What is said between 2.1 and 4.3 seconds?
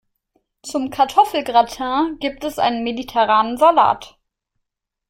gibt es einen mediterranen Salat.